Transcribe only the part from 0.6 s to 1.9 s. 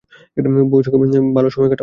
বৌয়ের সঙ্গে ভালো সময় কাটাও।